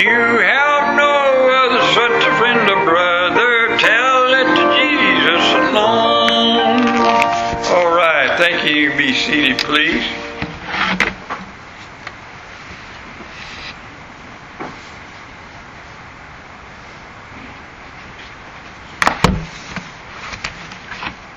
[0.00, 6.88] you have no other such a friend or brother, tell it to Jesus alone.
[7.68, 8.96] All right, thank you.
[8.96, 10.06] Be seated, please.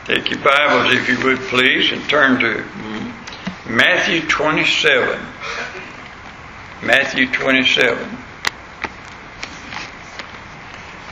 [0.05, 2.63] Take your Bibles, if you would, please, and turn to
[3.67, 5.19] Matthew 27.
[6.81, 8.22] Matthew 27.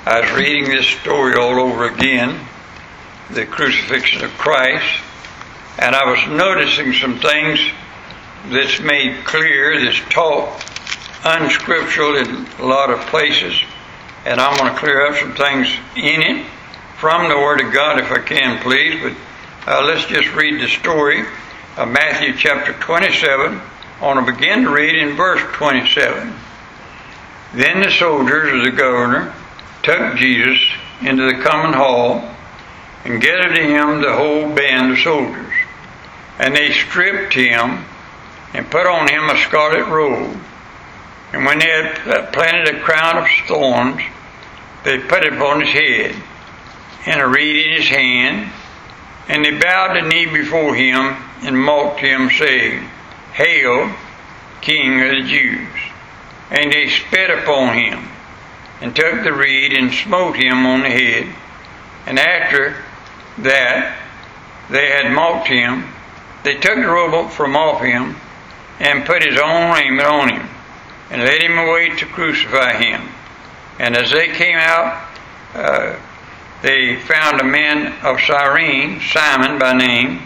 [0.04, 2.44] I was reading this story all over again,
[3.30, 5.00] the crucifixion of Christ,
[5.78, 7.60] and I was noticing some things
[8.50, 10.66] that's made clear, that's taught
[11.24, 13.62] unscriptural in a lot of places,
[14.26, 16.48] and I'm going to clear up some things in it
[16.98, 19.00] from the Word of God if I can, please.
[19.04, 21.26] But uh, let's just read the story
[21.78, 23.62] of Matthew chapter 27.
[24.02, 26.34] I want to begin to read in verse 27.
[27.54, 29.36] Then the soldiers of the governor
[29.84, 30.60] took Jesus
[31.02, 32.24] into the common hall
[33.04, 35.54] and gathered to him the whole band of soldiers.
[36.40, 37.86] And they stripped him
[38.54, 40.40] and put on him a scarlet robe.
[41.34, 44.02] And when they had planted a crown of thorns,
[44.84, 46.16] they put it upon his head
[47.06, 48.52] and a reed in his hand.
[49.28, 52.88] And they bowed the knee before him and mocked him, saying,
[53.34, 53.96] Hail,
[54.62, 55.70] King of the Jews.
[56.50, 58.10] And they spit upon him,
[58.82, 61.34] and took the reed and smote him on the head.
[62.06, 62.84] And after
[63.40, 63.98] that
[64.70, 65.86] they had mocked him,
[66.44, 68.16] they took the robe from off him,
[68.80, 70.50] and put his own raiment on him,
[71.12, 73.10] and led him away to crucify him.
[73.78, 75.08] And as they came out,
[75.54, 76.00] uh,
[76.64, 80.22] they found a man of Cyrene, Simon by name.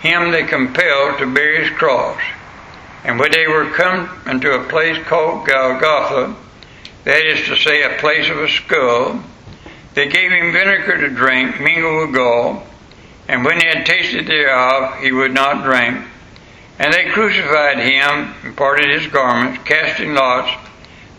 [0.00, 2.20] Him they compelled to bear his cross.
[3.04, 6.36] And when they were come unto a place called Golgotha,
[7.04, 9.22] that is to say, a place of a skull,
[9.94, 12.62] they gave him vinegar to drink, mingled with gall.
[13.28, 16.04] And when he had tasted thereof, he would not drink.
[16.78, 20.50] And they crucified him and parted his garments, casting lots,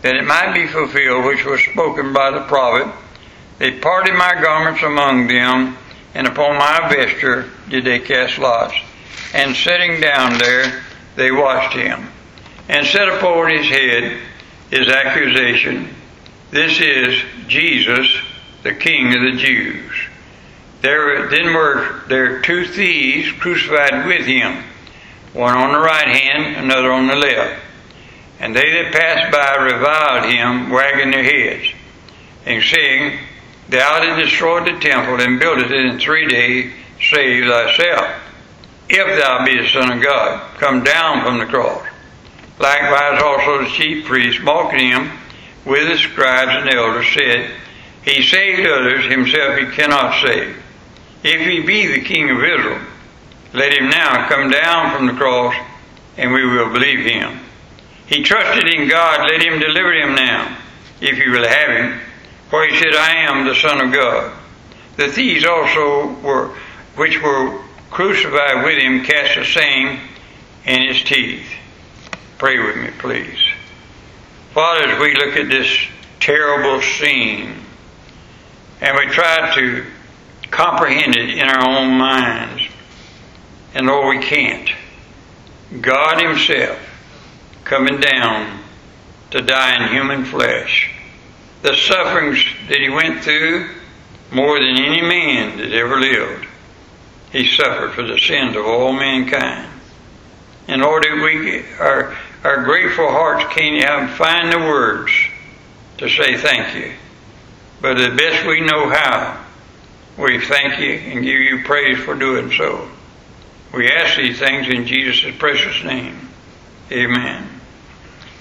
[0.02, 2.92] that it might be fulfilled which was spoken by the prophet
[3.58, 5.78] they parted my garments among them,
[6.14, 8.74] and upon my vesture did they cast lots.
[9.32, 10.82] And sitting down there,
[11.16, 12.08] they washed him,
[12.68, 14.20] and set upon his head
[14.76, 15.88] his accusation
[16.50, 18.08] This is Jesus,
[18.62, 19.92] the King of the Jews.
[20.82, 24.62] There then were there two thieves crucified with him,
[25.32, 27.62] one on the right hand, another on the left.
[28.38, 31.68] And they that passed by reviled him, wagging their heads,
[32.44, 33.18] and saying,
[33.68, 38.20] Thou didst destroy the temple and buildest it in three days, save thyself.
[38.88, 41.86] If thou be the Son of God, come down from the cross.
[42.58, 45.10] Likewise also the chief priests, mocking him
[45.64, 47.50] with the scribes and elders, said,
[48.04, 50.56] He saved others, himself he cannot save.
[51.22, 52.80] If he be the King of Israel,
[53.52, 55.54] let him now come down from the cross,
[56.16, 57.40] and we will believe him.
[58.06, 60.56] He trusted in God, let him deliver him now,
[61.00, 62.00] if he will have him.
[62.48, 64.32] For he said, I am the Son of God.
[64.96, 66.48] The thieves also were,
[66.94, 70.00] which were crucified with him, cast the same
[70.64, 71.46] in his teeth.
[72.38, 73.38] Pray with me, please.
[74.52, 75.68] Father, as we look at this
[76.20, 77.54] terrible scene
[78.80, 79.86] and we try to
[80.50, 82.62] comprehend it in our own minds,
[83.74, 84.70] and Lord, we can't.
[85.80, 86.78] God Himself
[87.64, 88.60] coming down
[89.30, 90.90] to die in human flesh
[91.62, 93.68] the sufferings that he went through
[94.30, 96.46] more than any man that ever lived.
[97.32, 99.68] He suffered for the sins of all mankind.
[100.68, 102.16] In order we our
[102.46, 105.10] our grateful hearts can't even find the words
[105.98, 106.92] to say thank you.
[107.80, 109.44] But the best we know how,
[110.16, 112.88] we thank you and give you praise for doing so.
[113.74, 116.28] We ask these things in Jesus' precious name.
[116.92, 117.48] Amen.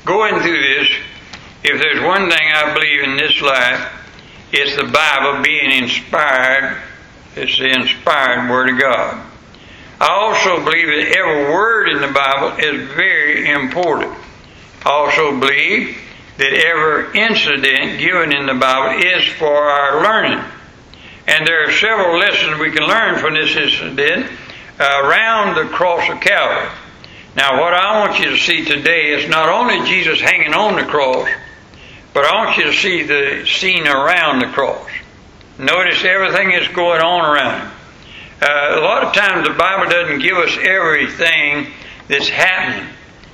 [0.06, 0.88] Going through this,
[1.64, 3.92] if there's one thing I believe in this life,
[4.52, 6.80] it's the Bible being inspired.
[7.36, 9.32] It's the inspired Word of God.
[10.00, 14.14] I also believe that every word in the Bible is very important.
[14.86, 15.98] I also believe
[16.38, 20.44] that every incident given in the Bible is for our learning.
[21.28, 24.32] And there are several lessons we can learn from this incident
[24.80, 26.70] around the cross of Calvary.
[27.36, 30.84] Now, what I want you to see today is not only Jesus hanging on the
[30.84, 31.30] cross,
[32.14, 34.90] but I want you to see the scene around the cross.
[35.58, 37.72] Notice everything that's going on around.
[38.42, 41.72] Uh, a lot of times the Bible doesn't give us everything
[42.08, 42.90] that's happening.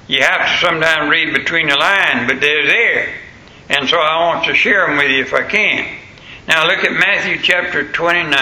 [0.08, 3.14] You have to sometimes read between the lines, but they're there.
[3.70, 5.98] And so I want to share them with you if I can.
[6.48, 8.34] Now look at Matthew chapter 29,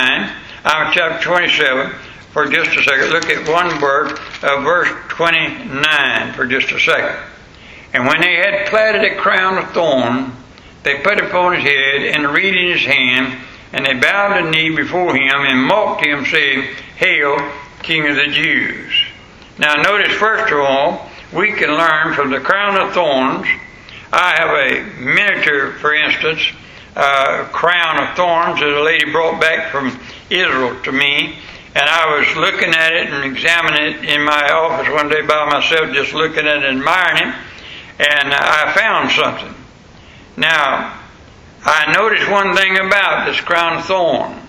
[0.66, 1.92] uh, chapter 27
[2.32, 3.10] for just a second.
[3.10, 7.18] Look at one word, uh, verse 29 for just a second.
[7.94, 10.32] And when they had platted a crown of thorn,
[10.84, 13.38] they put it upon his head and a reed in his hand,
[13.72, 17.38] and they bowed the knee before him and mocked him, saying, Hail,
[17.84, 18.94] King of the Jews.
[19.58, 23.48] Now notice first of all, we can learn from the crown of thorns.
[24.12, 26.42] I have a miniature, for instance,
[26.96, 30.00] uh, crown of thorns that a lady brought back from
[30.30, 31.36] Israel to me.
[31.76, 35.46] And I was looking at it and examining it in my office one day by
[35.46, 37.36] myself, just looking at it and admiring it.
[38.00, 39.54] And I found something.
[40.36, 40.99] Now,
[41.64, 44.40] I noticed one thing about this crown of thorn.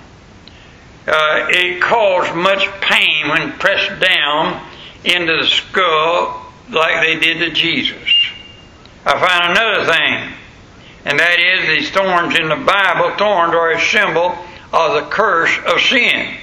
[1.07, 4.65] Uh, it caused much pain when pressed down
[5.05, 8.09] into the skull like they did to Jesus.
[9.05, 10.33] I find another thing,
[11.07, 14.37] and that is these thorns in the Bible, thorns are a symbol
[14.73, 16.37] of the curse of sin,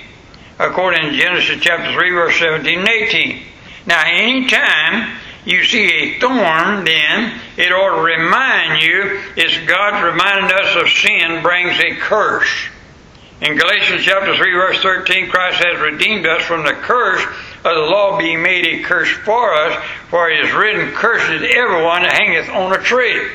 [0.60, 3.44] according to Genesis chapter 3, verse 17 and 18.
[3.86, 5.17] Now, anytime
[5.47, 10.89] you see a thorn, then it ought to remind you it's God reminding us of
[10.89, 12.51] sin brings a curse.
[13.39, 17.23] In Galatians chapter 3 verse 13, Christ has redeemed us from the curse
[17.63, 22.01] of the law being made a curse for us, for it is written, Cursed everyone
[22.01, 23.29] that hangeth on a tree.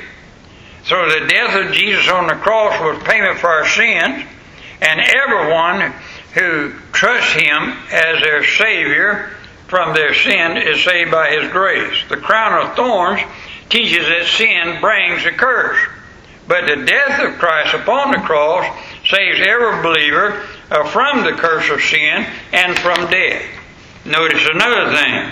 [0.85, 4.29] So the death of Jesus on the cross was payment for our sins,
[4.83, 5.95] and everyone
[6.35, 9.31] who trusts Him as their Savior
[9.73, 11.97] from their sin is saved by His grace.
[12.11, 13.23] The crown of thorns
[13.71, 15.79] teaches that sin brings a curse.
[16.47, 18.67] But the death of Christ upon the cross
[19.09, 23.47] saves every believer uh, from the curse of sin and from death.
[24.05, 25.31] Notice another thing.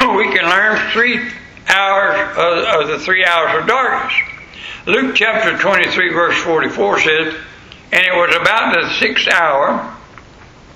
[0.16, 1.20] we can learn three
[1.68, 4.14] hours of, of the three hours of darkness.
[4.86, 7.34] Luke chapter 23 verse 44 says,
[7.92, 9.94] And it was about the sixth hour,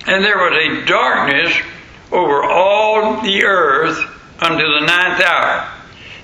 [0.06, 1.56] and there was a darkness
[2.10, 3.98] over all the earth
[4.38, 5.68] unto the ninth hour.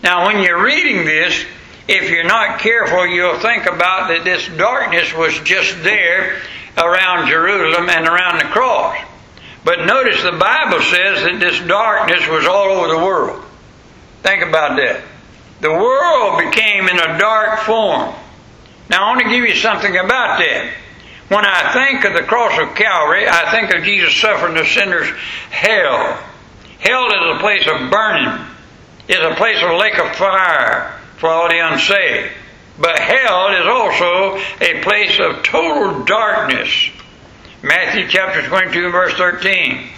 [0.02, 1.44] Now, when you're reading this,
[1.88, 6.40] if you're not careful, you'll think about that this darkness was just there
[6.76, 8.96] around Jerusalem and around the cross.
[9.64, 13.44] But notice the Bible says that this darkness was all over the world.
[14.22, 15.02] Think about that.
[15.60, 18.14] The world became in a dark form.
[18.90, 20.74] Now, I want to give you something about that.
[21.28, 25.08] When I think of the cross of Calvary, I think of Jesus suffering the sinner's
[25.50, 26.22] hell.
[26.78, 28.46] Hell is a place of burning.
[29.08, 32.32] It's a place of lake of fire for all the unsaved.
[32.78, 36.90] But hell is also a place of total darkness.
[37.62, 39.88] Matthew chapter 22 verse 13.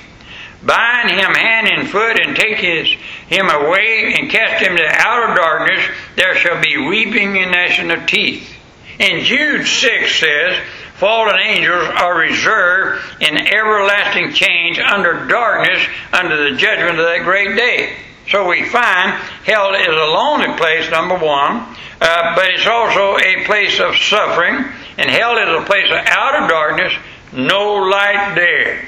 [0.62, 2.88] Bind him hand and foot and take his,
[3.28, 5.84] him away and cast him to outer darkness.
[6.16, 8.52] There shall be weeping and gnashing of teeth.
[8.98, 10.58] And Jude 6 says,
[10.96, 17.56] fallen angels are reserved in everlasting chains under darkness under the judgment of that great
[17.56, 17.96] day.
[18.30, 19.12] So we find
[19.44, 24.64] hell is a lonely place, number one, uh, but it's also a place of suffering,
[24.98, 26.92] and hell is a place of outer darkness,
[27.32, 28.84] no light there.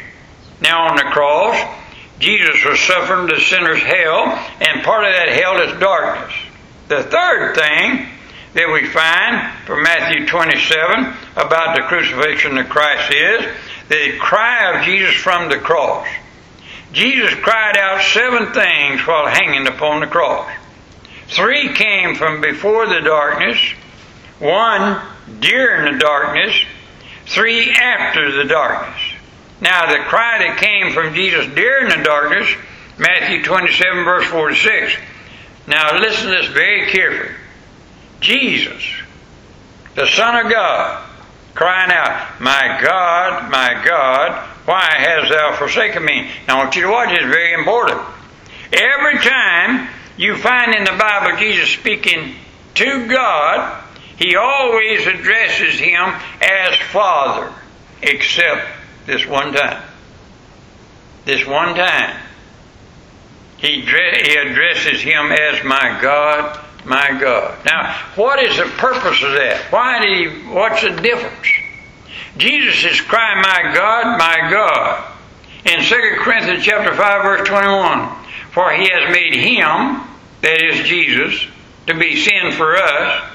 [0.60, 1.56] Now on the cross,
[2.18, 4.24] Jesus was suffering the sinner's hell,
[4.60, 6.34] and part of that hell is darkness.
[6.88, 8.08] The third thing
[8.58, 13.46] that we find from Matthew 27 about the crucifixion of Christ is
[13.88, 16.08] the cry of Jesus from the cross.
[16.92, 20.50] Jesus cried out seven things while hanging upon the cross.
[21.28, 23.60] Three came from before the darkness,
[24.40, 25.02] one
[25.38, 26.60] during the darkness,
[27.26, 29.00] three after the darkness.
[29.60, 32.48] Now, the cry that came from Jesus during the darkness,
[32.98, 34.96] Matthew 27, verse 46.
[35.68, 37.36] Now, listen to this very carefully.
[38.20, 38.82] Jesus,
[39.94, 41.08] the Son of God,
[41.54, 46.30] crying out, My God, my God, why hast thou forsaken me?
[46.46, 48.00] Now I want you to watch this, very important.
[48.72, 52.34] Every time you find in the Bible Jesus speaking
[52.74, 53.82] to God,
[54.18, 57.52] he always addresses him as Father,
[58.02, 58.66] except
[59.06, 59.82] this one time.
[61.24, 62.20] This one time.
[63.58, 67.58] He, he addresses him as my God, my God.
[67.64, 69.66] Now, what is the purpose of that?
[69.70, 71.48] Why did he, what's the difference?
[72.36, 75.04] Jesus is crying, My God, my God.
[75.64, 80.06] In 2 Corinthians chapter 5, verse 21, for he has made him,
[80.42, 81.46] that is Jesus,
[81.88, 83.27] to be sin for us,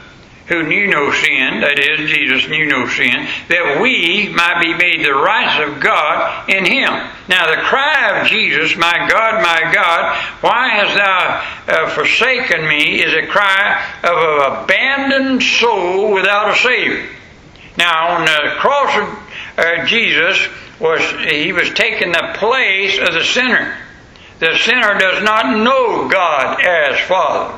[0.48, 5.06] who knew no sin, that is, Jesus knew no sin, that we might be made
[5.06, 6.92] the righteous of God in him.
[7.30, 13.02] Now, the cry of Jesus, My God, my God, why hast thou uh, forsaken me,
[13.02, 17.10] is a cry of an abandoned soul without a Savior.
[17.78, 19.20] Now, on the cross of
[19.58, 20.48] uh, Jesus,
[20.80, 23.78] was he was taking the place of the sinner.
[24.40, 27.58] The sinner does not know God as Father.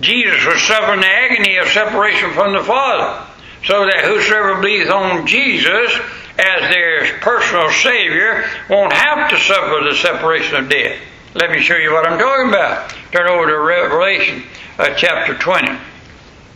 [0.00, 3.26] Jesus was suffering the agony of separation from the Father,
[3.64, 5.92] so that whosoever believes on Jesus
[6.38, 10.98] as their personal Savior won't have to suffer the separation of death.
[11.34, 12.90] Let me show you what I'm talking about.
[13.12, 14.44] Turn over to Revelation
[14.78, 15.78] uh, chapter 20.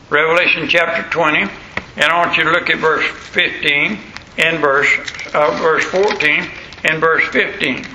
[0.09, 3.99] Revelation chapter 20, and I want you to look at verse 15
[4.39, 4.89] and verse
[5.35, 6.49] uh, verse 14
[6.85, 7.87] and verse 15.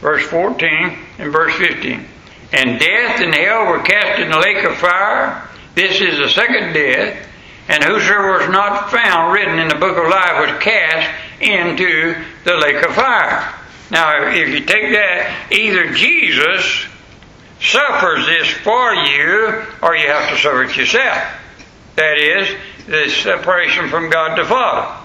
[0.00, 2.06] Verse 14 and verse 15.
[2.52, 5.48] And death and hell were cast in the lake of fire.
[5.74, 7.26] This is the second death.
[7.68, 11.08] And whosoever was not found written in the book of life was cast
[11.40, 13.54] into the lake of fire.
[13.90, 16.86] Now, if you take that, either Jesus
[17.60, 21.22] suffers this for you, or you have to suffer it yourself.
[21.96, 24.96] That is, the separation from God the Father.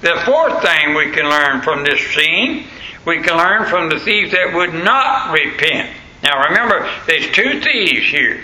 [0.00, 2.66] The fourth thing we can learn from this scene,
[3.04, 5.90] we can learn from the thief that would not repent.
[6.22, 8.40] Now remember, there's two thieves here.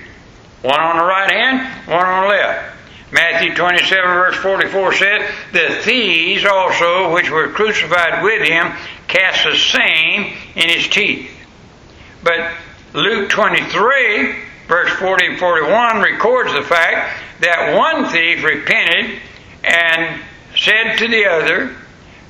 [0.62, 2.76] One on the right hand, one on the left.
[3.12, 8.72] Matthew 27 verse 44 said, The thieves also which were crucified with him
[9.06, 11.30] cast the same in his teeth.
[12.22, 12.54] But
[12.92, 14.34] Luke 23
[14.66, 19.20] verse 40 and 41 records the fact that one thief repented
[19.62, 20.20] and
[20.56, 21.76] said to the other,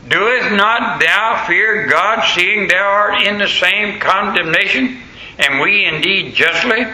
[0.09, 5.01] Doeth not thou fear God, seeing thou art in the same condemnation,
[5.39, 6.87] and we indeed justly?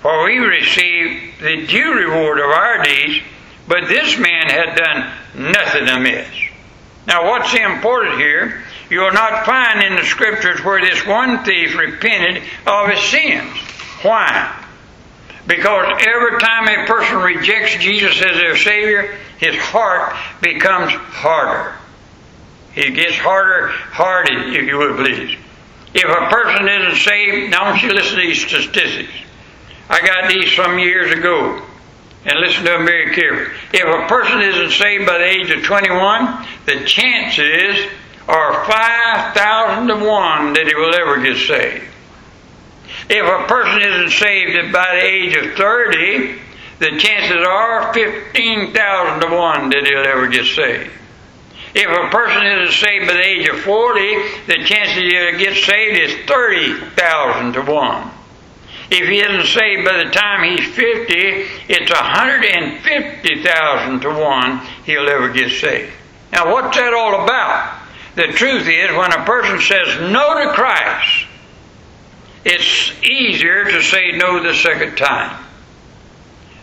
[0.00, 3.22] For we receive the due reward of our deeds,
[3.68, 6.28] but this man had done nothing amiss.
[7.06, 8.62] Now, what's important here?
[8.88, 13.56] You will not find in the scriptures where this one thief repented of his sins.
[14.02, 14.56] Why?
[15.46, 21.74] Because every time a person rejects Jesus as their Savior, his heart becomes harder.
[22.74, 25.36] It gets harder, hardy, if you would please.
[25.92, 29.12] If a person isn't saved, now I want you listen to these statistics.
[29.88, 31.62] I got these some years ago,
[32.24, 33.56] and listen to them very carefully.
[33.72, 37.90] If a person isn't saved by the age of 21, the chances
[38.28, 41.86] are 5,000 to 1 that he will ever get saved.
[43.08, 46.38] If a person isn't saved by the age of 30,
[46.78, 50.92] the chances are 15,000 to 1 that he'll ever get saved.
[51.74, 54.00] If a person isn't saved by the age of 40,
[54.46, 58.10] the chances he'll get saved is 30,000 to 1.
[58.90, 61.14] If he isn't saved by the time he's 50,
[61.68, 65.92] it's 150,000 to 1 he'll ever get saved.
[66.32, 67.76] Now, what's that all about?
[68.16, 71.26] The truth is, when a person says no to Christ,
[72.44, 75.44] it's easier to say no the second time.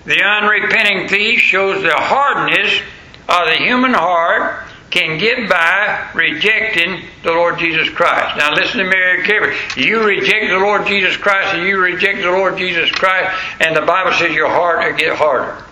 [0.06, 2.82] The unrepenting thief shows the hardness
[3.30, 8.38] of the human heart can get by rejecting the Lord Jesus Christ.
[8.38, 9.84] Now listen to me carefully.
[9.84, 13.82] You reject the Lord Jesus Christ and you reject the Lord Jesus Christ and the
[13.82, 15.63] Bible says your heart will get harder.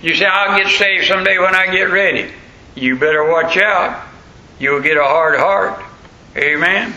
[0.00, 2.30] You say, I'll get saved someday when I get ready.
[2.74, 4.06] You better watch out.
[4.60, 5.84] You'll get a hard heart.
[6.36, 6.94] Amen.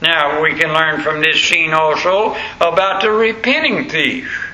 [0.00, 4.46] Now we can learn from this scene also about the repenting thief.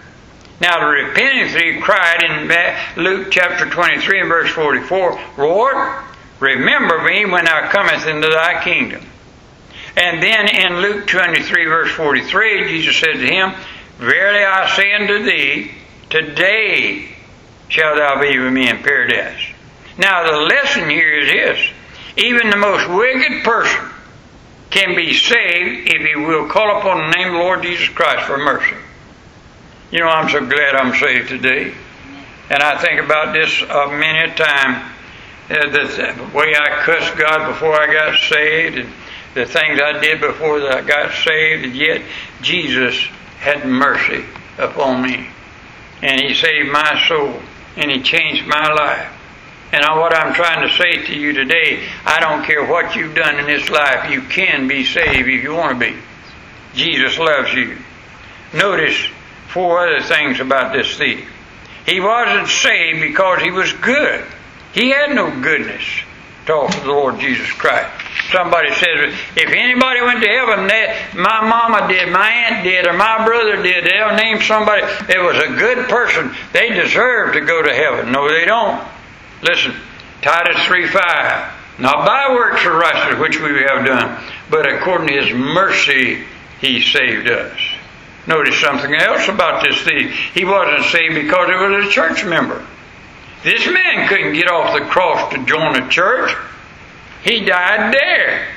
[0.61, 6.05] Now the repenting thief cried in Luke chapter 23 and verse 44, Lord,
[6.41, 9.05] remember me when thou comest into thy kingdom.
[9.97, 13.55] And then in Luke 23 verse 43, Jesus said to him,
[13.99, 15.73] Verily I say unto thee,
[16.11, 17.09] today
[17.69, 19.41] shalt thou be with me in paradise.
[19.99, 21.71] Now the lesson here is this.
[22.19, 23.91] Even the most wicked person
[24.71, 28.27] can be saved if he will call upon the name of the Lord Jesus Christ
[28.27, 28.77] for mercy.
[29.91, 31.73] You know, I'm so glad I'm saved today.
[32.51, 34.93] And I think about this uh, many a time.
[35.49, 38.93] Uh, the way I cussed God before I got saved, and
[39.35, 42.03] the things I did before I got saved, and yet
[42.43, 42.97] Jesus
[43.39, 44.25] had mercy
[44.59, 45.29] upon me.
[46.03, 47.41] And He saved my soul,
[47.77, 49.13] and He changed my life.
[49.73, 53.39] And what I'm trying to say to you today, I don't care what you've done
[53.39, 55.97] in this life, you can be saved if you want to be.
[56.75, 57.77] Jesus loves you.
[58.53, 58.97] Notice
[59.49, 61.29] four other things about this thief.
[61.85, 64.25] He wasn't saved because he was good.
[64.77, 65.83] He had no goodness
[66.45, 67.89] to offer the Lord Jesus Christ.
[68.31, 72.93] somebody says, if anybody went to heaven, that my mama did, my aunt did, or
[72.93, 76.31] my brother did, they'll name somebody that was a good person.
[76.53, 78.13] They deserve to go to heaven.
[78.13, 78.87] No, they don't.
[79.43, 79.75] Listen,
[80.21, 81.53] Titus 3 5.
[81.79, 86.25] Not by works of righteousness which we have done, but according to his mercy
[86.61, 87.59] he saved us.
[88.27, 90.13] Notice something else about this thief.
[90.35, 92.63] He wasn't saved because he was a church member.
[93.47, 96.37] This man couldn't get off the cross to join a church.
[97.23, 98.49] He died there.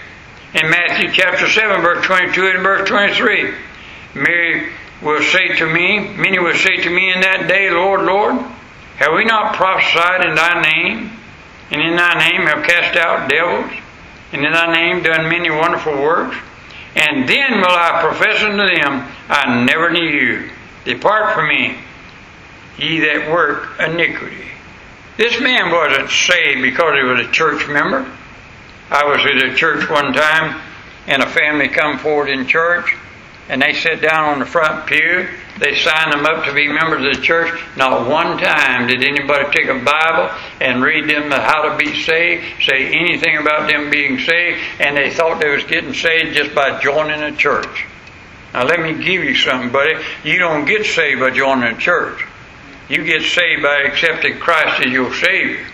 [0.55, 3.53] In Matthew chapter 7, verse 22 and verse 23,
[4.15, 8.33] Mary will say to me, many will say to me in that day, Lord, Lord,
[8.97, 11.11] have we not prophesied in thy name?
[11.69, 13.71] And in thy name have cast out devils?
[14.33, 16.35] And in thy name done many wonderful works?
[16.95, 20.49] And then will I profess unto them, I never knew you.
[20.83, 21.77] Depart from me,
[22.79, 24.49] ye that work iniquity.
[25.19, 28.09] This man wasn't saved because he was a church member.
[28.89, 30.61] I was at a church one time,
[31.07, 32.95] and a family come forward in church,
[33.49, 35.27] and they sat down on the front pew.
[35.59, 37.61] They signed them up to be members of the church.
[37.75, 42.63] Not one time did anybody take a Bible and read them how to be saved,
[42.63, 46.79] say anything about them being saved, and they thought they was getting saved just by
[46.79, 47.85] joining a church.
[48.53, 50.01] Now let me give you something, buddy.
[50.23, 52.25] You don't get saved by joining a church.
[52.89, 55.65] You get saved by accepting Christ as your Savior.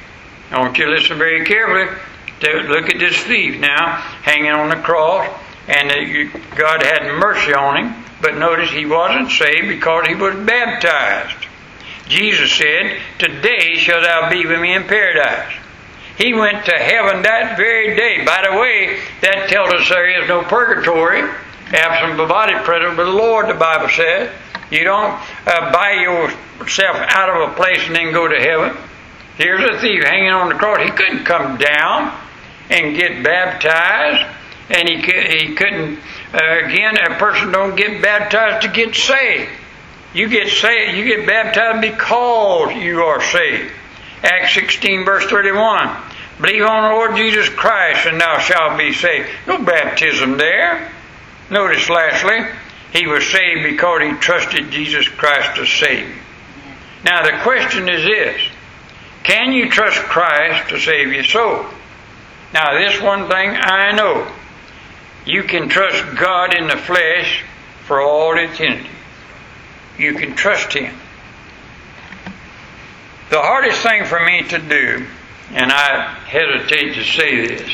[0.52, 1.98] I want you to listen very carefully.
[2.68, 5.28] Look at this thief now, hanging on the cross
[5.68, 5.90] and
[6.56, 8.04] God had mercy on him.
[8.22, 11.48] But notice he wasn't saved because he was baptized.
[12.08, 15.54] Jesus said, Today shalt thou be with me in paradise.
[16.18, 18.24] He went to heaven that very day.
[18.24, 21.30] By the way, that tells us there is no purgatory,
[21.68, 24.32] absent of body present with the Lord, the Bible says.
[24.72, 25.14] You don't
[25.46, 28.76] uh, buy yourself out of a place and then go to heaven.
[29.38, 30.82] Here's a thief hanging on the cross.
[30.82, 32.18] He couldn't come down
[32.70, 34.36] and get baptized
[34.70, 36.00] and he he couldn't.
[36.34, 39.52] Uh, again, a person don't get baptized to get saved.
[40.14, 40.98] You get saved.
[40.98, 43.72] You get baptized because you are saved.
[44.24, 45.96] Acts 16 verse 31.
[46.42, 49.30] Believe on the Lord Jesus Christ and thou shalt be saved.
[49.48, 50.92] No baptism there.
[51.50, 52.40] Notice lastly,
[52.92, 56.16] he was saved because he trusted Jesus Christ to save.
[57.04, 58.42] Now the question is this.
[59.24, 61.66] Can you trust Christ to save your soul?
[62.54, 64.32] Now this one thing I know.
[65.26, 67.44] You can trust God in the flesh
[67.86, 68.90] for all eternity.
[69.98, 70.96] You can trust Him.
[73.30, 75.06] The hardest thing for me to do,
[75.52, 77.72] and I hesitate to say this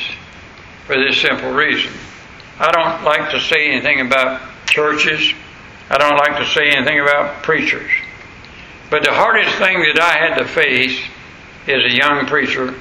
[0.88, 1.92] for this simple reason,
[2.60, 5.34] I don't like to say anything about churches.
[5.90, 7.92] I don't like to say anything about preachers.
[8.90, 11.00] But the hardest thing that I had to face
[11.68, 12.74] as a young preacher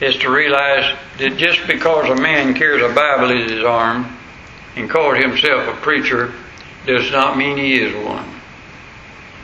[0.00, 4.16] is to realize that just because a man carries a Bible in his arm
[4.76, 6.32] and calls himself a preacher
[6.86, 8.28] does not mean he is one.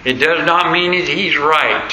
[0.05, 1.93] It does not mean that he's right.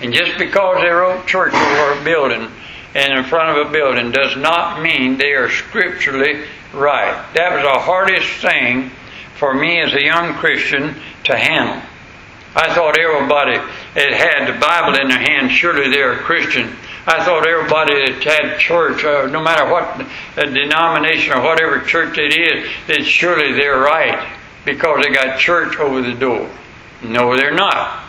[0.00, 2.50] And just because they wrote church over a building
[2.94, 6.44] and in front of a building does not mean they are scripturally
[6.74, 7.24] right.
[7.34, 8.90] That was the hardest thing
[9.36, 11.82] for me as a young Christian to handle.
[12.56, 13.56] I thought everybody
[13.94, 16.76] that had the Bible in their hand, surely they're a Christian.
[17.06, 20.06] I thought everybody that had church, uh, no matter what
[20.36, 24.32] denomination or whatever church it is, that surely they're right
[24.64, 26.48] because they got church over the door.
[27.02, 28.04] No, they're not.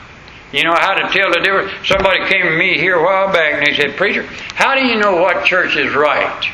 [0.54, 1.72] You know how to tell the difference?
[1.86, 4.24] Somebody came to me here a while back and they said, Preacher,
[4.54, 6.48] how do you know what church is right?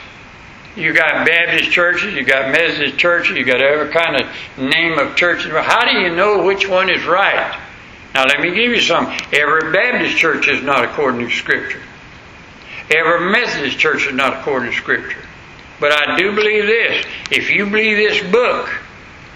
[0.76, 5.16] You got Baptist churches, you got Methodist churches, you got every kind of name of
[5.16, 5.52] churches.
[5.52, 7.60] How do you know which one is right?
[8.14, 9.06] Now let me give you some.
[9.34, 11.82] Every Baptist church is not according to Scripture.
[12.90, 15.20] Every Methodist church is not according to Scripture.
[15.80, 17.06] But I do believe this.
[17.32, 18.70] If you believe this book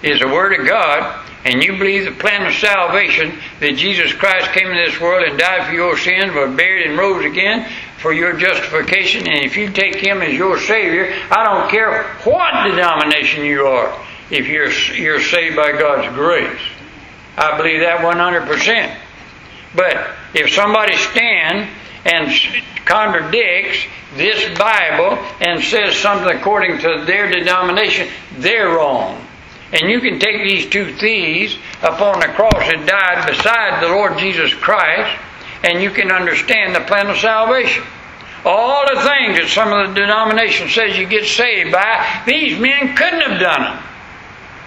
[0.03, 4.51] is the Word of God, and you believe the plan of salvation that Jesus Christ
[4.51, 7.69] came into this world and died for your sins, was buried and rose again
[8.05, 12.69] for your justification, and if you take Him as your Savior, I don't care what
[12.69, 16.61] denomination you are, if you're, you're saved by God's grace.
[17.35, 18.95] I believe that 100%.
[19.75, 21.67] But if somebody stands
[22.05, 22.31] and
[22.85, 29.19] contradicts this Bible and says something according to their denomination, they're wrong.
[29.73, 34.19] And you can take these two thieves upon the cross and died beside the Lord
[34.19, 35.19] Jesus Christ,
[35.63, 37.83] and you can understand the plan of salvation.
[38.45, 42.95] All the things that some of the denomination says you get saved by, these men
[42.95, 43.83] couldn't have done them.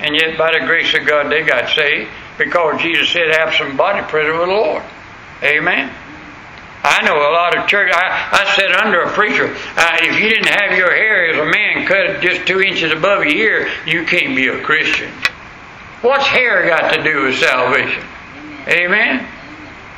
[0.01, 3.77] And yet, by the grace of God, they got saved because Jesus said, have some
[3.77, 4.83] body present with the Lord.
[5.43, 5.93] Amen.
[6.83, 7.91] I know a lot of church.
[7.93, 9.47] I, I sat under a preacher.
[9.47, 13.25] Uh, if you didn't have your hair as a man cut just two inches above
[13.25, 15.11] your ear, you can't be a Christian.
[16.03, 18.05] What's hair got to do with salvation?
[18.69, 19.27] Amen.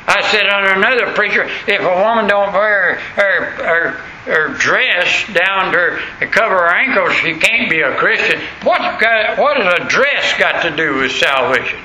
[0.07, 3.91] I said under another preacher, if a woman don't wear her, her,
[4.25, 8.41] her dress down to, to cover her ankles, she can't be a Christian.
[8.63, 11.79] What got, what has a dress got to do with salvation?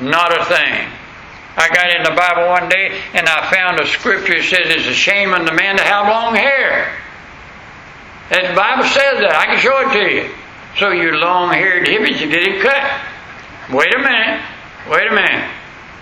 [0.00, 0.88] Not a thing.
[1.58, 4.86] I got in the Bible one day and I found a scripture that says it's
[4.86, 6.94] a shame on the man to have long hair.
[8.30, 9.34] And the Bible says that.
[9.34, 10.34] I can show it to you.
[10.78, 13.00] So you long haired hippies, you get it cut.
[13.72, 14.44] Wait a minute.
[14.90, 15.50] Wait a minute.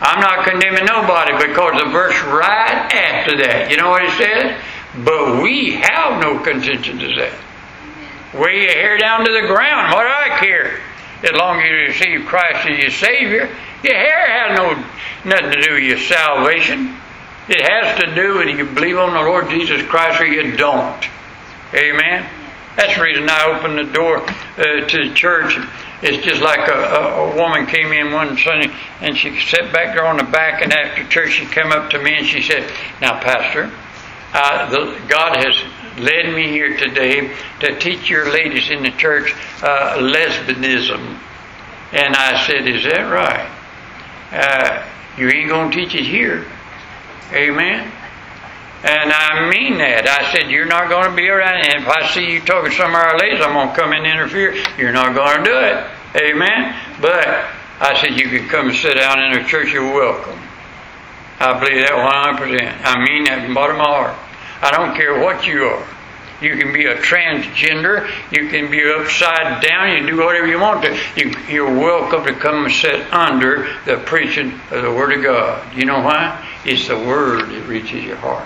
[0.05, 4.61] I'm not condemning nobody because the verse right after that, you know what it says?
[5.03, 7.33] But we have no contention to that.
[8.35, 9.95] Wear your hair down to the ground.
[9.95, 10.81] What do I care?
[11.23, 13.49] As long as you receive Christ as your Savior,
[13.83, 14.75] your hair has no
[15.25, 16.97] nothing to do with your salvation.
[17.49, 21.03] It has to do with you believe on the Lord Jesus Christ or you don't.
[21.73, 22.29] Amen.
[22.77, 25.57] That's the reason I opened the door uh, to the church.
[26.03, 29.95] It's just like a, a, a, woman came in one Sunday and she sat back
[29.95, 32.71] there on the back, and after church she came up to me and she said,
[33.01, 33.67] "Now, Pastor,
[34.33, 35.57] the, God has
[35.99, 39.33] led me here today to teach your ladies in the church
[39.63, 41.19] uh, lesbianism."
[41.93, 43.51] And I said, "Is that right?
[44.33, 46.45] Uh, you ain't gonna teach it here,
[47.33, 47.93] Amen."
[48.85, 50.05] And I mean that.
[50.05, 51.65] I said, You're not going to be around.
[51.65, 54.05] And if I see you talking to some of our I'm going to come and
[54.05, 54.53] interfere.
[54.77, 55.89] You're not going to do it.
[56.21, 56.77] Amen.
[57.01, 57.49] But
[57.81, 59.73] I said, You can come and sit down in a church.
[59.73, 60.39] You're welcome.
[61.41, 62.85] I believe that 100%.
[62.85, 64.17] I mean that from the bottom of my heart.
[64.61, 65.89] I don't care what you are.
[66.43, 68.05] You can be a transgender.
[68.31, 69.93] You can be upside down.
[69.93, 70.93] You can do whatever you want to.
[71.17, 75.75] You, you're welcome to come and sit under the preaching of the Word of God.
[75.75, 76.47] You know why?
[76.67, 78.45] It's the Word that reaches your heart.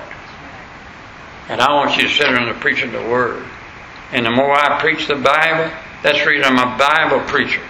[1.49, 3.45] And I want you to sit under the preaching of the Word.
[4.13, 7.63] And the more I preach the Bible, that's the reason I'm a Bible preacher.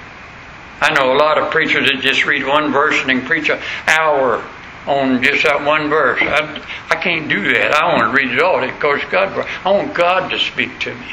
[0.81, 3.61] I know a lot of preachers that just read one verse and then preach an
[3.87, 4.45] hour
[4.87, 6.21] on just that one verse.
[6.23, 7.75] I, I can't do that.
[7.75, 9.47] I want to read it all because God.
[9.65, 11.07] I want God to speak to me,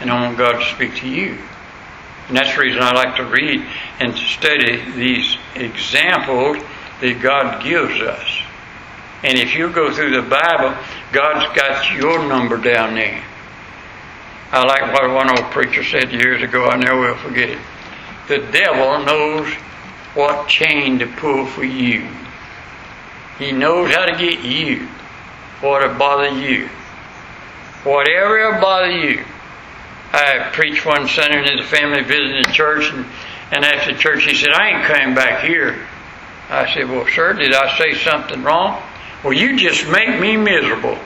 [0.00, 1.38] and I want God to speak to you.
[2.28, 3.66] And that's the reason I like to read
[4.00, 6.62] and to study these examples
[7.00, 8.42] that God gives us.
[9.22, 10.76] And if you go through the Bible,
[11.14, 13.22] God's got your number down there.
[14.50, 17.58] I like what one old preacher said years ago, I never will forget it.
[18.26, 19.52] The devil knows
[20.14, 22.08] what chain to pull for you.
[23.38, 24.88] He knows how to get you,
[25.60, 26.68] what to bother you.
[27.84, 29.24] Whatever will bother you.
[30.12, 33.06] I preached one Sunday and his family visited the church, and,
[33.52, 35.86] and after church he said, I ain't coming back here.
[36.50, 38.82] I said, Well, sir, did I say something wrong?
[39.24, 40.98] Well, you just make me miserable.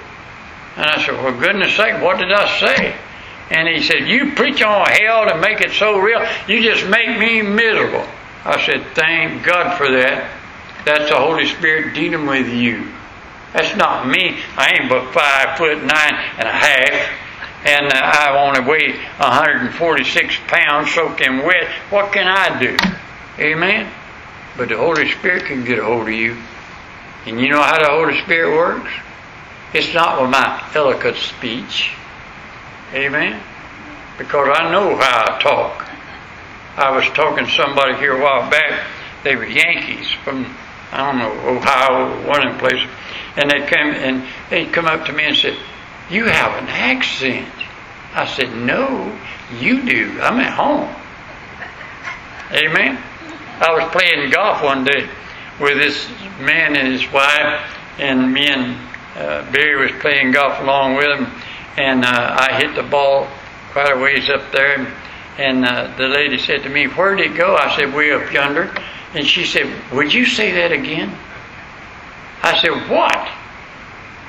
[0.76, 2.96] And I said, Well, goodness sake, what did I say?
[3.50, 7.18] And he said, You preach on hell to make it so real, you just make
[7.18, 8.06] me miserable.
[8.44, 10.34] I said, Thank God for that.
[10.84, 12.88] That's the Holy Spirit dealing with you.
[13.52, 14.38] That's not me.
[14.56, 17.10] I ain't but five foot nine and a half,
[17.64, 21.68] and uh, I only weigh 146 pounds soaking wet.
[21.90, 22.76] What can I do?
[23.38, 23.90] Amen?
[24.56, 26.36] But the Holy Spirit can get a hold of you.
[27.28, 28.90] And you know how the Holy Spirit works?
[29.74, 31.90] It's not with my eloquent speech.
[32.94, 33.42] Amen?
[34.16, 35.86] Because I know how I talk.
[36.78, 38.86] I was talking to somebody here a while back.
[39.24, 40.46] They were Yankees from,
[40.90, 42.88] I don't know, Ohio, one of them places.
[43.36, 45.58] And they came and they come up to me and said,
[46.08, 47.52] You have an accent.
[48.14, 49.14] I said, No,
[49.60, 50.18] you do.
[50.22, 50.88] I'm at home.
[52.52, 52.96] Amen?
[53.60, 55.10] I was playing golf one day
[55.60, 56.08] with this
[56.40, 57.60] man and his wife,
[57.98, 58.76] and me and
[59.16, 61.26] uh, Barry was playing golf along with him,
[61.76, 63.26] and uh, I hit the ball
[63.72, 64.92] quite a ways up there,
[65.36, 68.32] and, uh, the lady said to me, "Where did it go?" I said, "Way up
[68.32, 68.70] yonder,"
[69.14, 71.16] and she said, "Would you say that again?"
[72.42, 73.28] I said, "What?"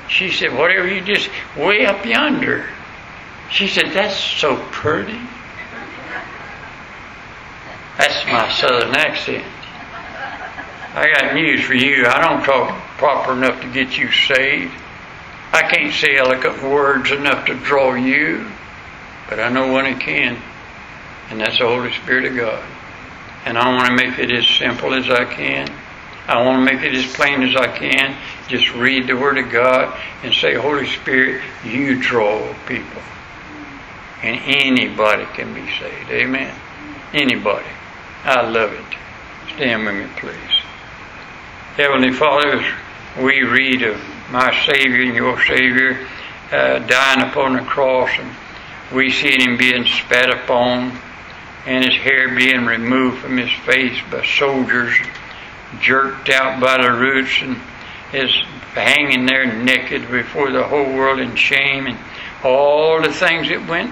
[0.08, 2.66] She said, "Whatever you just way up yonder."
[3.50, 5.20] She said, "That's so pretty."
[7.96, 9.44] That's my southern accent.
[10.92, 12.04] I got news for you.
[12.06, 14.72] I don't talk proper enough to get you saved.
[15.52, 18.50] I can't say eloquent words enough to draw you,
[19.28, 20.36] but I know one who can,
[21.30, 22.64] and that's the Holy Spirit of God.
[23.44, 25.72] And I want to make it as simple as I can.
[26.26, 28.16] I want to make it as plain as I can.
[28.48, 33.02] Just read the Word of God and say, Holy Spirit, you draw people.
[34.22, 36.10] And anybody can be saved.
[36.10, 36.54] Amen.
[37.12, 37.66] Anybody.
[38.24, 39.54] I love it.
[39.54, 40.59] Stand with me, please.
[41.80, 42.62] Heavenly Father,
[43.22, 43.98] we read of
[44.30, 46.06] my Savior and your Savior,
[46.52, 48.30] uh, dying upon the cross, and
[48.94, 50.92] we see him being spat upon,
[51.64, 54.94] and his hair being removed from his face by soldiers,
[55.80, 57.56] jerked out by the roots, and
[58.12, 58.30] is
[58.74, 61.98] hanging there naked before the whole world in shame, and
[62.44, 63.90] all the things that went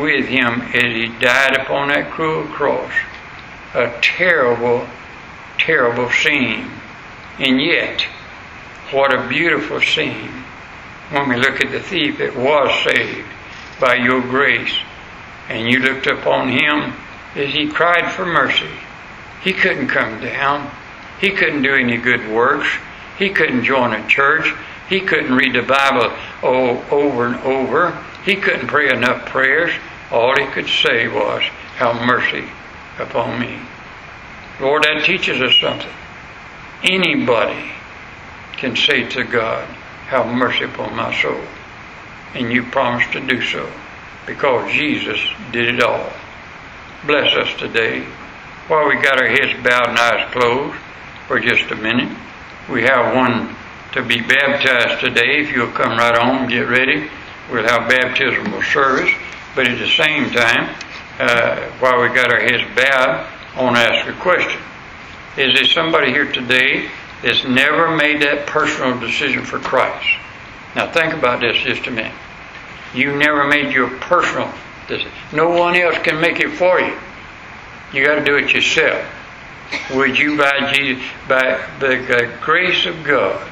[0.00, 2.92] with him as he died upon that cruel cross.
[3.72, 4.88] A terrible,
[5.58, 6.72] terrible scene.
[7.38, 8.02] And yet,
[8.90, 10.44] what a beautiful scene
[11.10, 13.28] when we look at the thief that was saved
[13.80, 14.74] by your grace.
[15.48, 16.94] And you looked upon him
[17.34, 18.70] as he cried for mercy.
[19.42, 20.70] He couldn't come down.
[21.20, 22.68] He couldn't do any good works.
[23.18, 24.54] He couldn't join a church.
[24.88, 27.98] He couldn't read the Bible oh, over and over.
[28.24, 29.72] He couldn't pray enough prayers.
[30.10, 31.42] All he could say was,
[31.76, 32.44] Have mercy
[32.98, 33.58] upon me.
[34.60, 35.90] Lord, that teaches us something.
[36.84, 37.72] Anybody
[38.58, 39.66] can say to God,
[40.08, 41.40] Have mercy upon my soul.
[42.34, 43.72] And you promised to do so
[44.26, 45.18] because Jesus
[45.50, 46.12] did it all.
[47.06, 48.04] Bless us today.
[48.68, 50.78] While we got our heads bowed and eyes closed
[51.26, 52.14] for just a minute,
[52.70, 53.56] we have one
[53.92, 55.40] to be baptized today.
[55.40, 57.08] If you'll come right on, get ready.
[57.50, 59.10] We'll have baptismal service.
[59.54, 60.74] But at the same time,
[61.18, 64.60] uh, while we got our heads bowed, I want to ask a question.
[65.36, 66.88] Is there somebody here today
[67.22, 70.06] that's never made that personal decision for Christ?
[70.76, 72.14] Now think about this just a minute.
[72.94, 74.52] You never made your personal
[74.86, 75.10] decision.
[75.32, 76.96] No one else can make it for you.
[77.92, 79.04] You got to do it yourself.
[79.92, 83.50] Would you, by Jesus, by the grace of God,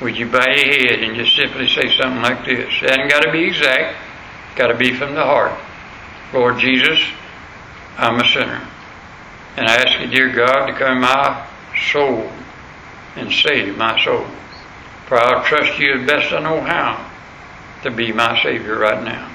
[0.00, 2.72] would you bow your head and just simply say something like this?
[2.82, 3.96] It hasn't got to be exact.
[4.56, 5.52] Got to be from the heart.
[6.32, 6.98] Lord Jesus,
[7.98, 8.66] I'm a sinner.
[9.56, 11.46] And I ask you, dear God, to come my
[11.92, 12.30] soul
[13.16, 14.26] and save my soul.
[15.06, 17.10] For I'll trust you as best I know how
[17.82, 19.30] to be my Savior right now.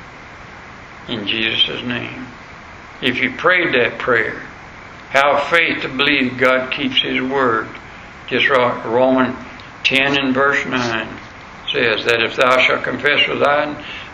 [1.08, 2.28] In Jesus' name.
[3.02, 4.40] If you prayed that prayer,
[5.10, 7.70] have faith to believe God keeps His word.
[8.28, 9.36] Just Romans
[9.86, 11.08] 10 and verse 9
[11.72, 13.66] says that if thou shalt confess with thy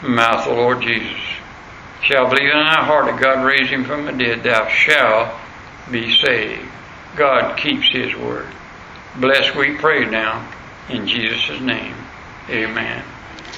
[0.04, 1.18] mouth the Lord Jesus,
[2.02, 5.34] shall believe in thy heart that God raised him from the dead, thou shalt
[5.92, 6.68] be saved.
[7.16, 8.48] God keeps his word.
[9.18, 10.48] Bless we pray now
[10.90, 11.96] in Jesus' name.
[12.50, 13.04] Amen.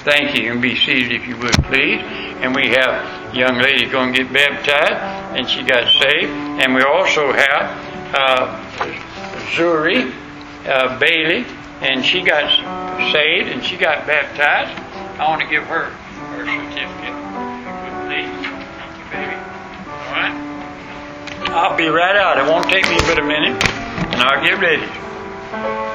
[0.04, 0.52] Thank you.
[0.52, 2.00] And be seated if you would, please.
[2.40, 6.30] And we have a young lady going to get baptized, and she got saved.
[6.30, 8.64] And we also have uh,
[9.56, 10.12] Zuri
[10.66, 11.44] uh, Bailey,
[11.80, 12.48] and she got
[13.12, 14.78] saved and she got baptized.
[15.20, 17.14] I want to give her her certificate.
[18.06, 18.46] Please.
[18.78, 19.34] Thank you, baby.
[19.88, 20.47] All right?
[21.54, 22.38] I'll be right out.
[22.38, 23.62] It won't take me but a minute,
[24.12, 25.87] and I'll get ready.